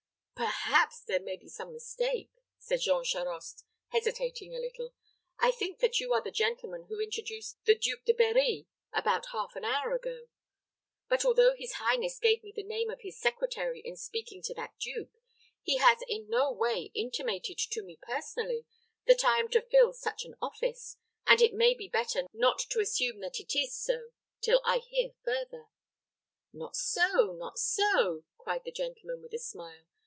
"Perhaps 0.67 1.01
there 1.01 1.19
may 1.19 1.37
be 1.37 1.47
some 1.47 1.71
mistake," 1.71 2.31
said 2.57 2.79
Jean 2.81 3.03
Charost, 3.03 3.63
hesitating 3.89 4.55
a 4.55 4.59
little. 4.59 4.95
"I 5.37 5.51
think 5.51 5.77
that 5.81 5.99
you 5.99 6.13
are 6.13 6.21
the 6.21 6.31
gentleman 6.31 6.85
who 6.85 6.99
introduced 6.99 7.63
the 7.65 7.75
Duke 7.75 8.03
de 8.05 8.13
Berri 8.13 8.65
about 8.91 9.27
half 9.27 9.55
an 9.55 9.63
hour 9.63 9.93
ago; 9.93 10.29
but, 11.07 11.23
although 11.23 11.53
his 11.55 11.73
highness 11.73 12.17
gave 12.17 12.41
me 12.43 12.51
the 12.51 12.63
name 12.63 12.89
of 12.89 13.01
his 13.01 13.19
secretary 13.19 13.81
in 13.81 13.95
speaking 13.95 14.41
to 14.41 14.53
that 14.55 14.77
duke, 14.79 15.11
he 15.61 15.77
has 15.77 15.99
in 16.07 16.27
no 16.27 16.51
way 16.51 16.91
intimated 16.95 17.59
to 17.59 17.83
me 17.83 17.99
personally 18.01 18.65
that 19.05 19.23
I 19.23 19.37
am 19.39 19.47
to 19.49 19.61
fill 19.61 19.93
such 19.93 20.25
an 20.25 20.33
office, 20.41 20.97
and 21.27 21.39
it 21.39 21.53
may 21.53 21.75
be 21.75 21.87
better 21.87 22.23
not 22.33 22.57
to 22.71 22.79
assume 22.79 23.19
that 23.19 23.39
it 23.39 23.55
is 23.55 23.75
so 23.77 24.09
till 24.41 24.59
I 24.65 24.79
hear 24.79 25.11
further." 25.23 25.67
"Not 26.51 26.75
so, 26.75 27.33
not 27.37 27.59
so," 27.59 28.23
cried 28.39 28.63
the 28.63 28.71
gentleman, 28.71 29.21
with 29.21 29.35
a 29.35 29.39
smile. 29.39 29.85